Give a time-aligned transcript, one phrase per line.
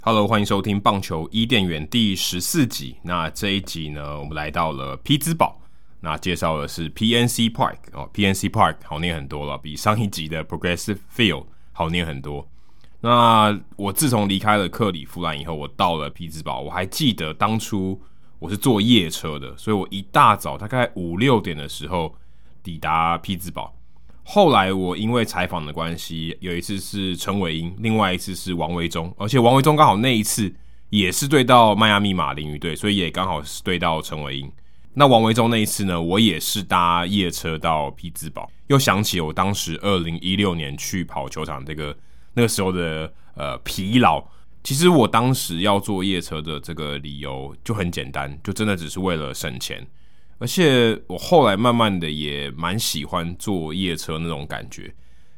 [0.00, 2.96] Hello，欢迎收听棒球伊甸园第十四集。
[3.02, 5.60] 那这一集呢，我们来到了匹兹堡，
[6.00, 12.48] 那介绍的是 PNC Park 哦，PNC Park 好念很多了，比上一集的 Progressive Field 好念很多。
[13.00, 16.60] 那我自从离开了克里夫兰以后，我到了匹兹堡。
[16.60, 18.00] 我还记得当初
[18.40, 22.14] 我是坐夜车的，所以我一大早大概五六点的时候
[22.62, 23.72] 抵达匹兹堡。
[24.24, 30.52] 后来我因为采访的关系，有一次是陈伟英，另外一次是王维忠，而且王维忠刚好那一次
[30.90, 34.52] 也是对到迈阿密马林鱼队，所以也刚好是对到陈伟英。
[34.92, 41.96] 那王维忠那一次呢，我也是搭夜车到匹兹堡，又想起我当时二零一六年去跑球场这个
[42.38, 44.24] 那个时候的呃疲劳。
[44.62, 49.84] 其实我当时要坐夜车的这个理由就很简单，就真的只是为了省钱。
[50.38, 54.94] 而且我后来慢慢的也蛮喜欢坐夜车那种感觉，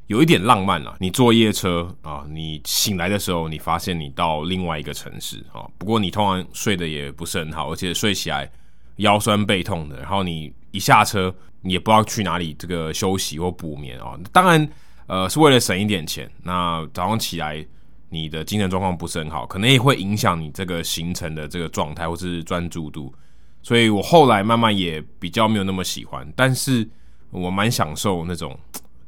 [0.08, 0.94] 有一点浪漫啊。
[1.00, 5.64] 你坐夜车啊，你醒来的时候，你发现你到另外一个城市啊。
[5.78, 8.50] 不过你通常睡得也不是很好，而且睡起来
[8.96, 9.96] 腰酸背痛的。
[10.00, 14.18] 然后你一下车，你也不知道去哪里这个休息或补眠啊。
[14.32, 14.68] 当然，
[15.10, 16.30] 呃，是为了省一点钱。
[16.40, 17.66] 那早上起来，
[18.10, 23.12] 你的精神状况不是很好，可能也会影响你这个行程的这个状态或是专注度。
[23.60, 26.88] 所以我后来慢慢也比较没有那么喜欢，但是
[27.30, 28.56] 我蛮享受那种，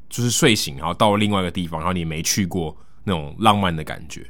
[0.08, 4.26] 就是睡醒然后到另外一个地方，然后你没去过那种浪漫的感觉。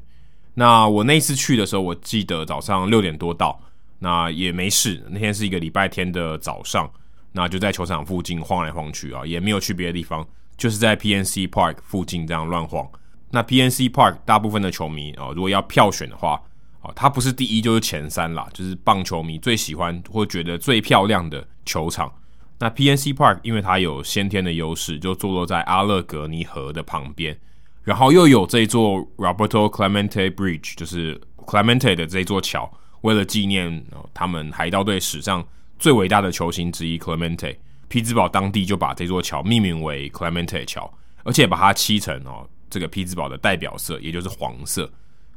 [0.53, 3.59] 那我那次去的时候，我记得早上六点多到，
[3.99, 5.03] 那也没事。
[5.09, 6.93] 那天是一个礼拜天的早上，
[7.33, 10.23] 那就在球场附近晃来晃去啊，也没有去别的地方，
[10.63, 12.89] 就是在 PNC Park 附近这样乱晃。
[13.31, 16.41] 那 PNC Park 大部分的球迷啊，如果要票选的话。
[16.83, 22.13] 哦，它不是第一就是前三啦，就是棒球迷最喜欢或觉得最漂亮的球场。
[22.59, 27.39] 那 PNC Park 因为它有先天的优势，就坐落在阿勒格尼河的旁边，
[27.85, 32.69] 然后又有这座 Roberto Clemente Bridge，就是 Clemente 的这座桥，
[33.03, 35.47] 为了纪念他们海盗队史上
[35.79, 37.55] 最伟大的球星之一 Clemente，
[37.93, 40.91] 匹兹堡当地就把这座桥命名为 Clemente 桥，
[41.25, 44.91] 而且把它漆成哦这个匹兹堡的代表色，也就是黄色。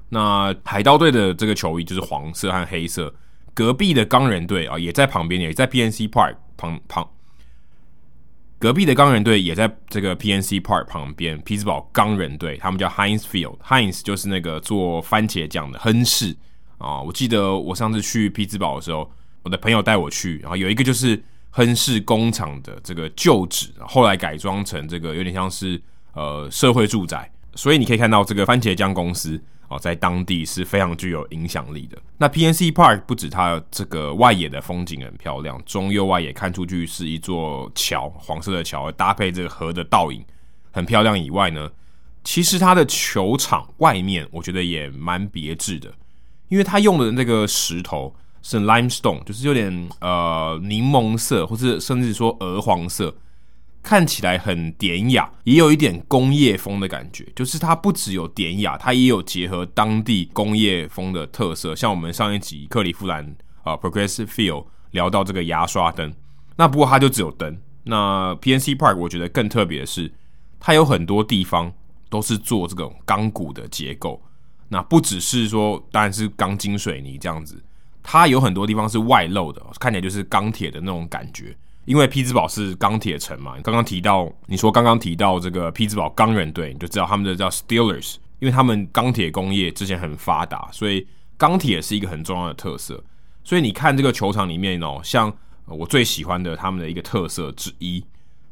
[0.07, 3.13] 那海盗队的这个球衣就是黄色和黑色，
[3.53, 7.05] 隔壁的钢人队啊也在旁边，也在 PNC Park 旁旁。
[8.57, 16.33] 隔壁的钢人队也在这个 PNC Park 旁边，匹兹堡钢人队，他们叫 Heinz Field，Heinz 就是那个做番茄酱的亨氏
[16.77, 17.01] 啊。
[17.01, 19.11] 我记得我上次去匹兹堡的时候，
[19.43, 21.21] 我的朋友带我去，然后有一个就是
[21.55, 29.41] 亨氏工厂的这个旧址，后来改装成这个有点像是呃社会住宅，所以你可以看到这个番茄酱公司。
[29.67, 31.97] 哦，在当地是非常具有影响力的。
[32.19, 40.23] 那 PNC Park 不止它这个外野的风景很漂亮，中右外野看出去是一座桥，黄色的桥搭配这个河的倒影，
[40.71, 41.19] 很漂亮。
[41.19, 41.71] 以外呢，
[42.23, 45.91] 其实它的球场外面我觉得也蛮别致的，
[46.49, 48.15] 因为它用的那个石头
[48.47, 53.11] 是 limestone，就是有点呃柠檬色，或者甚至说鹅黄色。
[53.81, 57.27] 看起来很典雅，也有一点工业风的感觉。
[57.35, 61.75] 就是它不只有典雅，它也有结合当地工业风的特色。
[61.75, 66.13] 像我们上一集克里夫兰啊，Progressive Field 聊到这个牙刷灯，
[66.55, 67.57] 那不过它就只有灯。
[67.83, 70.11] 那 PNC Park 我觉得更特别的是，
[70.59, 71.71] 它有很多地方
[72.09, 74.21] 都是做这种钢骨的结构。
[74.67, 77.63] 那不只是说，当然是钢筋水泥这样子，
[78.07, 81.57] 它有很多地方是外露的，看起来就是钢铁的那种感觉。
[81.85, 91.05] 因为匹兹堡是钢铁城嘛，刚刚提到你说刚刚提到这个匹兹堡钢人队，你就知道他们的叫 Steelers，因为他们钢铁工业之前很发达，所以
[91.35, 93.03] 钢铁是一个很重要的特色。
[93.43, 95.31] 所以你看这个球场里面哦，像
[95.65, 98.03] 我最喜欢的他们的一个特色之一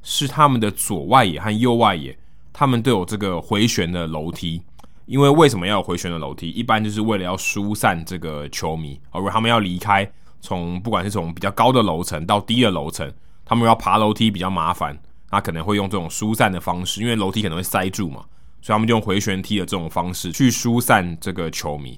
[0.02, 2.18] 是他们的左外野和右外野，
[2.52, 4.62] 他们都有这个回旋的楼梯。
[5.06, 6.50] 因为为什么要有回旋的楼梯？
[6.50, 10.10] 一般就是为了要疏散这个球迷，而他们要离开。
[10.40, 13.10] 从不管是从比较高的楼层到低的楼层，
[13.46, 14.98] 他们要爬楼梯比较麻烦，
[15.32, 18.26] 那可能会用这种疏散的方式，因为楼梯可能会塞住嘛，
[18.62, 21.98] 所以他们就用回旋梯的这种方式去疏散这个球迷。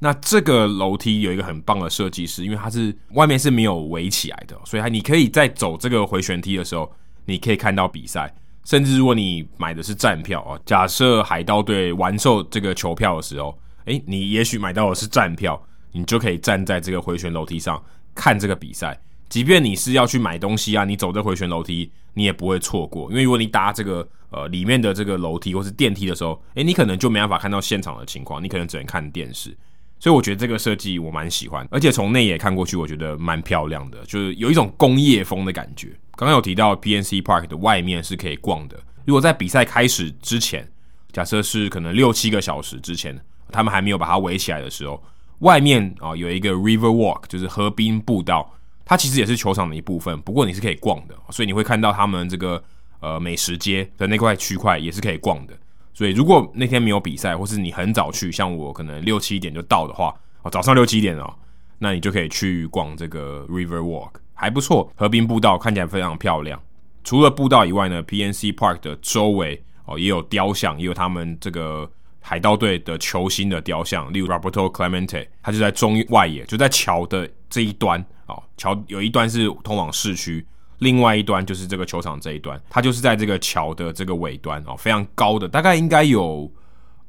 [0.00, 6.92] 那这个楼梯有一个很棒的设计师，因为它是外面是没有围起来的，所以你可以在走这个回旋梯的时候，
[7.24, 8.34] 你可以看到比赛。
[8.66, 15.58] 甚至如果你买的是站票啊，假设海盗队完售这个球票的时候，诶，你也许买到的是站票。
[15.92, 17.82] 你就可以站在这个回旋楼梯上
[18.14, 23.08] 看这个比赛，即便你是要去买东西啊，你走这回旋楼梯，你也不会错过。
[23.10, 29.56] 因为如果你搭这个呃里面的这个楼梯或是电梯的时候，诶，你可能就没办法看到现场的情况，你可能只能看电视。
[29.98, 35.88] 所以我觉得这个设计我蛮喜欢，而且从内野看过去，我觉得蛮漂亮的，就是有一种工业风的感觉。
[36.16, 40.66] 刚刚有提到 PNC Park 的外面是可以逛的，如果在比赛开始之前，
[41.12, 43.18] 假设是可能六七个小时之前，
[43.50, 45.02] 他们还没有把它围起来的时候，
[45.40, 48.54] 外面啊有一个 River Walk，就是河滨步道，
[48.84, 52.62] 它其实也是球场的一部分，不过你是可以逛的，所以你会看到他们这个
[53.00, 55.54] 呃美食街的那块区块也是可以逛的。
[55.96, 61.34] 所以如果那天没有比赛，或是你很早去，像我可能六七点就到的话，哦，早上六七点哦，
[61.78, 64.92] 那你就可以去逛这个 River Walk，还不错。
[64.94, 66.60] 河滨步道看起来非常漂亮。
[67.02, 71.90] 除了步道以外呢，PNC Park 的周围哦也有雕像，也有他们这个
[72.20, 80.46] 海盗队的球星的雕像，例如 Roberto Clemente，他就在中外野，就在桥的这一端哦，桥有一端是通往市区。
[80.78, 86.50] 另外一端就是这个球场这一端，它就是在这个桥的这个尾端哦，非常高的，大概应该有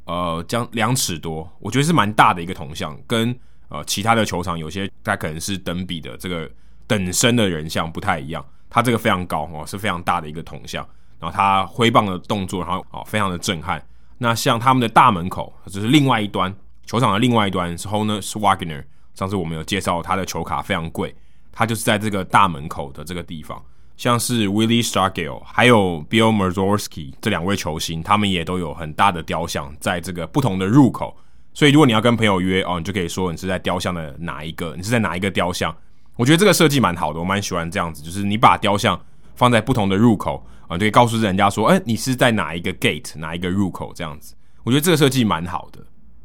[0.06, 3.38] 呃将两尺多，我觉得是蛮大的一个铜像，跟
[3.70, 6.50] 呃其他的球场有些它可能是等比的这个
[6.88, 10.88] 等身的人像不太一样，它这个非常高哦，是非常大的一个铜像，
[11.20, 13.86] 然后它挥棒的动作，然后哦非常的震撼。
[14.18, 16.56] 那像他们的大门口，就是另外一端
[16.86, 18.84] 球场的另外一端是 Honus Wagner，
[19.14, 21.14] 上次我们有介绍他的球卡非常贵。
[21.58, 23.60] 他就是在这个大门口的这个地方，
[23.96, 31.18] 像是 Willie Stargell 还有 Bill Mazeroski 这两位球星，他们也都有很大的雕像在这个不同的入口。
[31.56, 35.76] 所以如果你要跟朋友约哦，你就可以说你是在雕像的哪一个，你是在哪一个雕像。
[36.16, 39.00] 我觉得这个设计蛮好的，我蛮喜欢这样子，就是你把雕像
[39.34, 44.36] 放在不同的入口啊，就可以告诉人家说，哎，你是在哪一个 gate 哪一个入口这样子。
[44.64, 45.80] 我觉得这个设计蛮好的。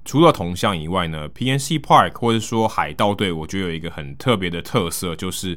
[0.04, 5.56] 除了铜像以外呢，PNC Park 或者说海盗队，我觉得有一个很特别的特色，就是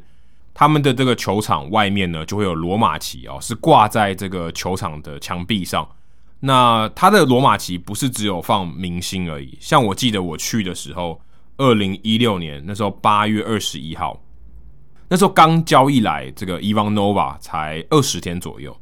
[0.54, 5.90] 他们的这个球场外面呢，就会有罗马旗哦，是挂在这个球场的墙壁上。
[6.42, 11.20] 那它的罗马旗不是只有放明星而已，像我记得我去的时候，
[11.58, 14.22] 二零一六年那时候八月二十一号，
[15.10, 18.80] 那时候刚交易来这个 Ivan Nova 才二十天左右，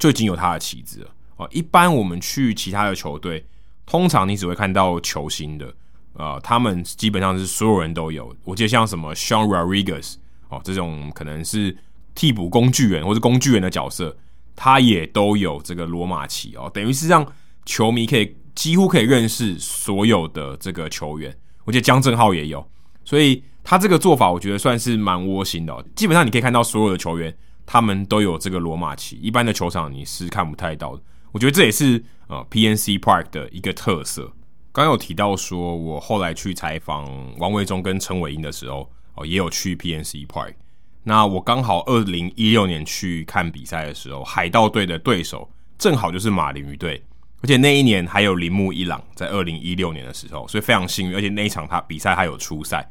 [0.00, 1.48] 就已经有他的旗子了哦。
[1.52, 3.46] 一般我们去其他的球队。
[3.86, 5.72] 通常你只会看到球星的，
[6.14, 8.34] 呃，他们基本上是所有人都有。
[8.44, 10.16] 我记得像什么 Sean Rodriguez
[10.48, 11.76] 哦，这种可能是
[12.14, 14.14] 替补工具人或者工具人的角色，
[14.54, 17.26] 他也都有这个罗马旗哦，等于是让
[17.64, 21.36] 球迷可以几乎可以认识所有的这个球员。
[21.64, 22.66] 我记得江正浩也有，
[23.04, 25.84] 所以他这个做法我觉得算是蛮窝心的。
[25.94, 31.02] 基本上你可以看到所有的球员，他们都有这个罗马旗，一般的球场你是看不太到的。
[31.32, 34.32] 我觉得这也是呃 PNC Park 的一个特色。
[34.72, 40.54] 刚有提到说，我后来去采访王维忠跟陈伟英的时候，哦，也有去 PNC Park。
[41.02, 47.02] 那我刚好二零一六年去看比赛的时候，海盗队的对手正好就是马林鱼队，
[47.42, 51.14] 而且那一年还有铃木一朗在二零一六年的时候，所以非常幸运。
[51.14, 52.90] 而且那一场他比赛还有出赛。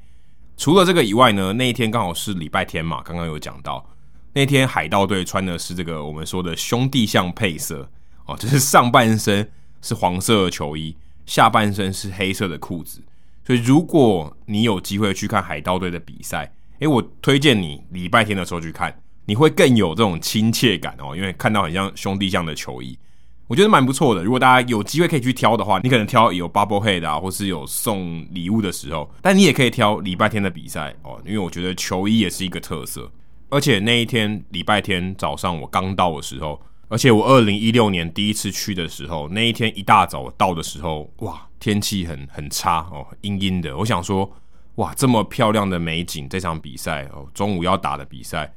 [0.57, 3.85] 除了这个以外呢，那一天刚好是礼拜天嘛，刚刚有讲到，
[4.33, 7.87] 那天海盗队穿的是这个我们说的兄弟像配色。
[8.25, 9.49] 哦，就是上半身
[9.81, 10.95] 是黄色的球衣，
[11.25, 13.01] 下半身是黑色的裤子。
[13.45, 22.97] 所以如果你有机会去看海盗队的比赛，诶，我推荐你礼拜天的时候去看，你会更有这种亲切感哦，因为看到很像兄弟象的球衣，
[23.45, 24.23] 我觉得蛮不错的。
[24.23, 33.11] 如果大家有机会可以去挑的话，你可能挑有 bubble head 啊，或是有送礼物的时候，但你也可以挑礼拜天的比赛哦，因为我觉得球衣也是一个特色。
[33.49, 36.59] 而且那一天礼拜天早上我刚到的时候。
[36.87, 43.75] 而且我二零一六年第一次去的时候，那一天一大早到的时候，哇，天气很很差哦，阴阴的。
[43.75, 44.31] 我想说，
[44.75, 48.53] 哇，这么漂亮的美景，这场比赛哦，中午要打的比赛，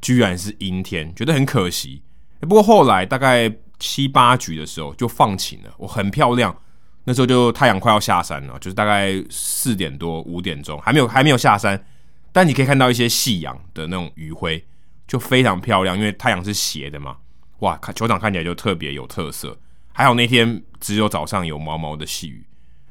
[0.00, 2.02] 居然是阴天，觉得很可惜。
[2.40, 6.56] 不过后来大概七八局的时候就放晴了，我很漂亮。
[7.04, 11.84] 那时候就太阳快要下山了，就是大概四点多五点钟，还没有还没有下山，
[12.30, 14.64] 但你可以看到一些夕阳的那种余晖，
[15.08, 17.16] 就非常漂亮，因为太阳是斜的嘛。
[17.62, 19.56] 哇，看球场看起来就特别有特色。
[19.92, 22.44] 还好那天只有早上有毛毛的细雨。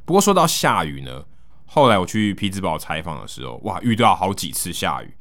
[0.05, 1.23] 不过说到下雨呢，
[1.65, 5.13] 后来我去匹兹堡采访的时候，哇，遇到好几次下雨，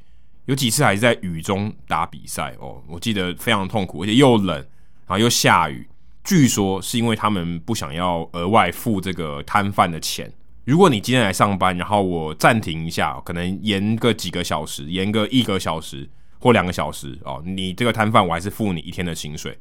[0.45, 2.81] 有几次还是在雨中打比赛哦。
[2.87, 5.87] 我记得非常痛苦，而且又冷，然后又下雨。
[6.23, 10.31] 据说是因为他们不想要额外付这个摊贩的钱。
[10.63, 16.07] 如果你今天来上班，然后我暂停一下，可能延个几个小时，延个一个小时。
[16.41, 19.57] 或两个小时哦，你这个摊贩我还是付你一天的薪水。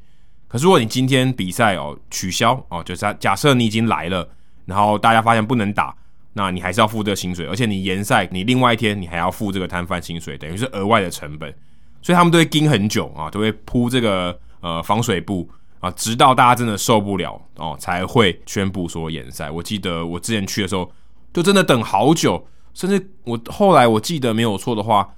[0.48, 4.28] 可是如果你今天比赛哦取消哦，就是假设你已经来了，
[4.64, 5.94] 然后大家发现不能打，
[6.32, 11.54] 那你还是要付这个薪水，而且你延赛，你另外一天你还要付这个摊贩薪水，等于是额外的成本。
[12.02, 15.46] 所以他们都会盯很久啊，都会铺这个呃防水布
[15.80, 19.50] 啊，直到大家真的受不了哦，才会宣布说延赛。
[19.50, 20.90] 我记得我之前去的时候，
[21.32, 25.08] 就真的等好久，甚至我后来我记得没有错的话，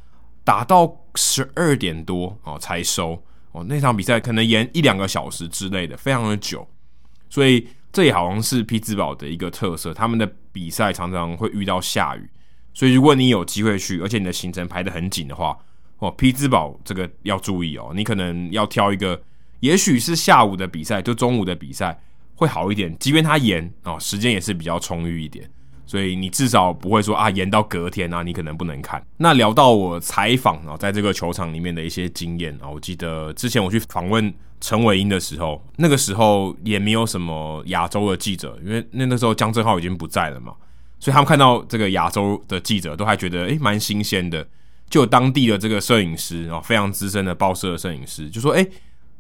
[0.45, 3.23] 打到十二点多哦才收
[3.53, 3.65] 哦。
[3.65, 6.67] 那场比赛可能延一两个小时之类的，非常的久。
[7.29, 12.29] 所以这也好像是匹兹堡的一个特色，他们的比赛常常会遇到下雨。
[12.75, 15.57] 所以如果你有机会去，而且你的行程排得很紧的话，
[15.99, 19.23] 哦，匹兹堡这个要注意哦，你可能要挑一个，
[19.61, 22.03] 也许是下午的比赛，就中午的比赛
[22.35, 25.49] 会好一点，即便它延哦，时间也是比较充裕一点，
[25.93, 29.05] 所以你至少不会说啊延到隔天啊，你可能不能看。
[29.19, 40.55] 那聊到我采访啊，在这个球场里面的一些经验啊，我记得之前我去访问陈伟英的时候，那个时候也没有什么亚洲的记者，因为那那时候江振浩已经不在了嘛，
[40.99, 44.49] 所以他们看到这个亚洲的记者都还觉得诶蛮新鲜的。
[44.89, 48.67] 就有当地的这个摄影师，然后非常资深的报社的摄影师就说：“哎，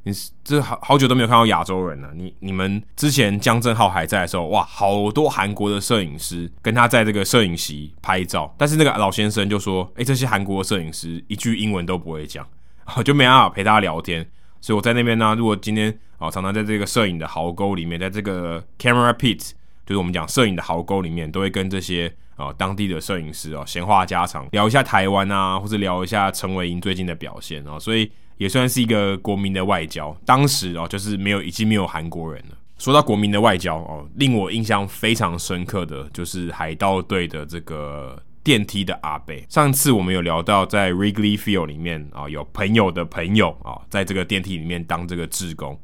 [0.04, 2.10] 你这好好久都没有看到亚洲人了。
[2.14, 8.52] 你你们之前江振浩还在的时候，哇，好多韩国的摄影师跟他在这个摄影席拍照。
[8.58, 12.46] 但是那个老先生就说：，哎，这些韩国摄影师一句英文都不会讲，
[13.04, 14.28] 就没办法陪他聊天。
[14.60, 19.50] 所以我在那边呢，如果今天啊，常常在这个摄影的壕沟里面，在这个 camera pit，
[19.86, 30.16] 就是我们讲摄影的壕沟里面，都会跟这些。”啊，当地的摄影师哦，闲话家常，聊一下台湾啊，或者聊一下陈伟英最近的表现啊，所以也算是一个国民的外交。
[30.24, 32.56] 当时哦，就是没有，已经没有韩国人了。
[32.78, 39.32] 说到国民的外交哦，令我印象非常深刻的就是海盗队的这个电梯的阿伯。
[39.48, 45.78] 上次我们有聊到，在 Wrigley Field 里面啊，有朋友的朋友啊，在这个电梯里面当这个志工。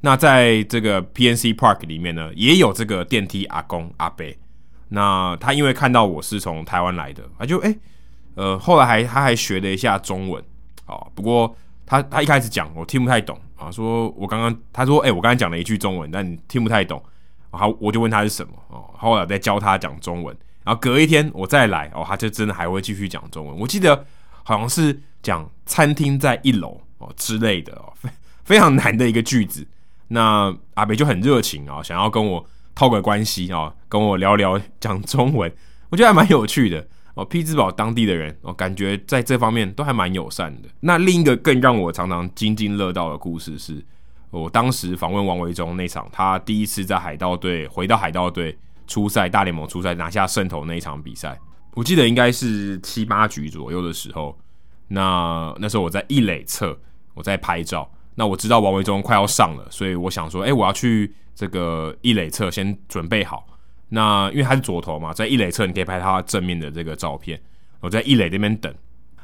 [0.00, 4.24] 那在这个 PNC Park 里面呢，也有这个电梯阿公阿伯。
[4.88, 7.78] 那他因为看到我是从台湾来的，他就诶、
[8.34, 10.42] 呃，后来还他还学了一下中文，
[10.86, 11.54] 哦，不过
[11.90, 13.36] 他他一开始讲我听不太懂。
[13.56, 17.02] 啊，说我刚刚他说诶、欸，我刚才讲了一句中文，但你听不太懂，
[17.50, 18.52] 然后我就问他是什么。
[18.68, 24.06] 哦，后来再教他讲中文，然后隔一天我再来哦，他就真的还会继续讲中文，我记得
[24.44, 28.08] 好像是讲餐厅在一楼哦之类的哦，非
[28.44, 29.66] 非常难的一个句子，
[30.06, 32.46] 那阿北就很热情啊，想要跟我。
[32.72, 35.52] 套个关系啊，跟我聊聊讲中文，
[35.90, 37.24] 我觉得还蛮有趣的哦。
[37.24, 40.68] 匹兹堡当地的人哦，感觉在这方面都还蛮友善的。
[40.80, 43.84] 那另一个更让我常常津津乐道的故事是，
[44.30, 51.38] 我当时访问王维忠那场，他第一次在海盗队回到海盗队出赛，大联盟出赛拿下胜投那一场比赛，
[51.74, 54.38] 我记得应该是七八局左右的时候。
[54.88, 56.78] 那那时候我在一垒侧，
[57.14, 57.90] 我在拍照。
[58.14, 61.14] 那我知道王维忠快要上了，所以我想说，哎、我要去。
[61.32, 63.46] 这个一垒侧先准备好，
[63.90, 67.38] 那因为他是左投嘛，在一垒侧你可以拍他正面的这个照片。
[67.80, 68.72] 我在一垒这边等，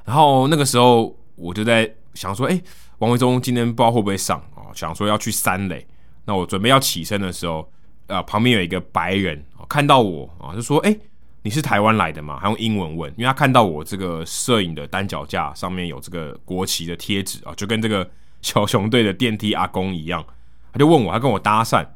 [0.05, 2.61] 然后那个时候我就在想说，哎，
[2.99, 4.73] 王维忠今天不知道会不会上啊？
[4.75, 5.87] 想说要去三垒，
[6.25, 7.71] 那我准备要起身的时候，
[8.07, 10.97] 呃，旁边有一个白人啊看到我啊，就说，哎，
[11.43, 12.39] 你是台湾来的吗？
[12.41, 20.25] 他用英文问，因为他看到我这个摄影的单脚架上面有这个国旗的贴纸啊，就跟这个小熊队的电梯阿公一样，
[20.73, 21.87] 他就问我，他跟我搭讪。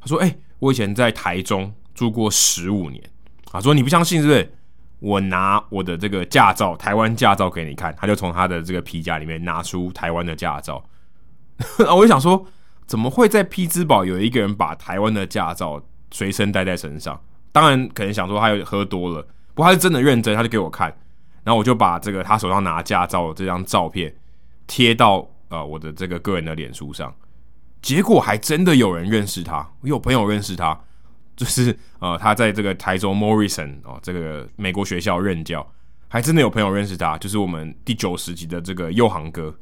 [0.00, 1.70] 他说：“哎、我以前在台中
[2.00, 3.02] 住过十五年。”
[3.52, 4.54] 啊说：“你不相信是不是？
[5.00, 10.82] 我拿我的这个驾照，台湾驾照给你看。”他就从他的这个皮夹里面拿出台湾的驾照。
[11.94, 12.46] 我就想说，
[12.86, 17.20] 怎么会在匹兹堡有一个人把台湾的驾照随身带在身上？
[17.52, 19.22] 当然，可能想说他有喝多了，
[19.54, 20.88] 不过他是真的认真，他就给我看。
[21.42, 24.14] 然后我就把这个他手上拿驾照的这张照片
[24.66, 27.12] 贴到呃我的这个个人的脸书上。
[27.82, 30.78] 结果还真的有人认识他，我有朋友认识他，
[31.40, 35.66] 就是呃，他在这个台州 Morrison 哦，这个美国学校任教，
[36.06, 39.56] 还真的有朋友认识他，就是我们第九十集的这个右航哥，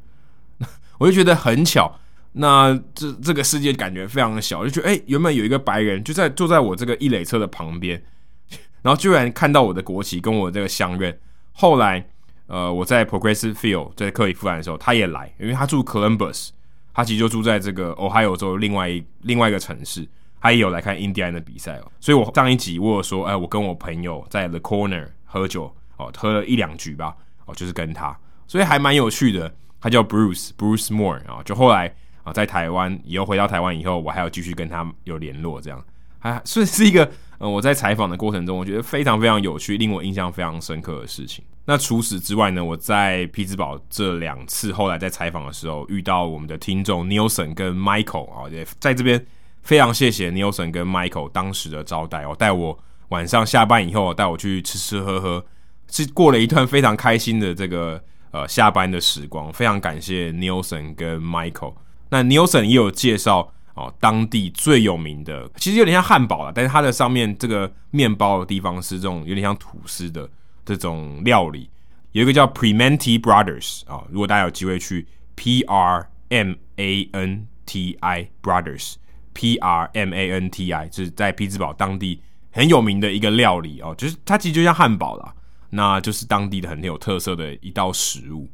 [0.99, 2.00] 我就觉得很巧。
[2.32, 8.02] 那这这个世界感觉非常的小，就觉得哎、原本有一个白人就在坐在我这个一垒车的旁边，
[8.82, 11.16] 然后居然看到我的国旗跟我这个相认。
[11.52, 12.04] 后来
[12.49, 16.49] 呃，我在 Progressive Field 在克里夫兰的时候，他也来，因为他住 Columbus。
[16.92, 20.04] 他其实就住在这个 Ohio 州另外一另外一个城市，
[20.40, 21.92] 他也有来看印第安的比赛哦。
[22.00, 27.14] 所以我上一集我有说，哎，我跟我朋友在 The Corner 喝酒哦，喝了一两局吧，
[27.47, 28.16] 哦，就是跟他，
[28.47, 29.52] 所以还蛮有趣的。
[29.80, 35.80] 他叫 Bruce Bruce Moore 啊，就后来啊在台湾以后回到台湾以后，我还要继续跟他有联络，这样
[36.18, 41.45] 还算是一个呃我在采访的过程中，我觉得非常非常有趣，令我印象非常深刻的事情。
[41.64, 42.64] 那除此之外呢？
[42.64, 49.25] 我在匹兹堡这两次后来在采访的时候，遇到我们的听众 Nielsen 跟 Michael 啊，也在这边
[49.68, 52.78] 非常谢谢 Nielsen 跟 Michael 当时的招待哦，带我
[53.10, 55.44] 晚上下班以后带我去吃吃喝喝，
[55.90, 59.52] 是过了一段非常开心的这个呃下班的时光。
[59.52, 61.75] 非常感谢 Nielsen 跟 Michael。
[62.08, 70.26] 那 Nielsen 也有介绍哦，当地最有名的，其实有点像汉堡啦，但是它的上面这个面包的地方是这种有点像吐司的
[70.64, 71.68] 这种料理，
[72.12, 78.94] 有一个叫 Primanti Brothers 啊、如果大家有机会去 P R M A N T I Brothers
[79.38, 85.33] P R M A N T I，就是在匹兹堡当地很有名的一个料理哦，就是它其实就像汉堡啦，
[85.71, 88.49] 那就是当地的很有特色的一道食物。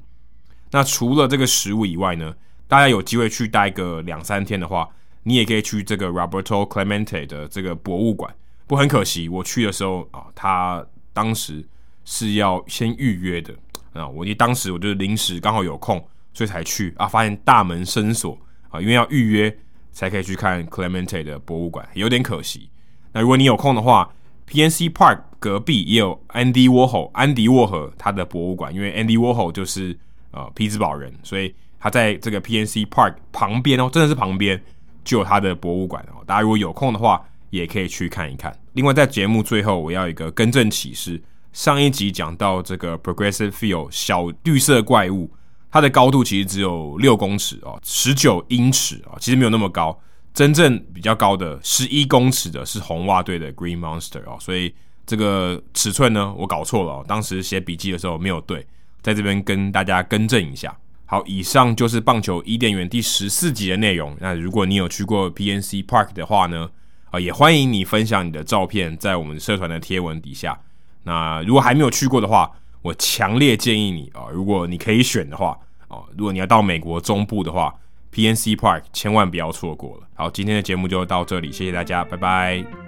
[0.71, 2.35] 那除了这个食物以外呢，
[2.69, 4.87] 大家有机会去待个两三天的话。
[5.27, 8.31] 你也可以去这个 Roberto Clemente 的这个博物馆，
[8.67, 11.67] 不很可惜，我去的时候啊，他当时
[12.05, 13.55] 是要先预约的
[13.95, 14.07] 啊。
[14.07, 15.97] 我一当时我就是临时刚好有空，
[16.35, 18.39] 所以才去啊，发现大门深锁
[18.69, 19.59] 啊，因为要预约
[19.95, 22.69] 才可以去看 Clemente 的博物馆，有点可惜。
[23.13, 24.13] 那如果你有空的话
[24.47, 29.97] ，PNC Park 隔壁也有 Andy Warhol 安迪沃荷他的博物馆，因为 Andy Warhol 就是
[30.33, 34.63] 呃匹兹堡人，所以他在这个 PNC Park 旁边哦，真的是旁边。
[35.05, 38.51] 就有他的博物馆哦，大家如果有空的话，也可以去看一看。
[38.73, 41.23] 另外，在节目最后，我要一个更正启示。
[41.53, 45.31] 上一集讲到这个 Progressive Field 小绿色怪物，
[45.75, 49.99] 它的高度其实只有六公尺哦，十九英尺啊，其实没有那么高。
[50.33, 54.73] 真正比较高的十一公尺的是红袜队的 Green Monster 哦，所以
[55.05, 58.65] 这个尺寸呢，我搞错了哦，当时写笔记的时候没有对，
[59.03, 60.73] 在这边跟大家更正一下。
[61.07, 64.17] 好，以上就是棒球伊甸园第十四集的内容。
[64.21, 66.71] 那如果你有去过 PNC Park 的话呢，
[67.11, 70.57] 啊，也欢迎你分享你的照片在我们社团的贴文底下。
[71.03, 72.49] 那如果还没有去过的话，
[72.85, 77.75] 我强烈建议你啊，如果你可以选的话，哦，如果你要到美国中部的话
[78.13, 80.07] ，PNC Park 千万不要错过了。
[80.13, 82.84] 好，今天的节目就到这里，谢谢大家，拜拜。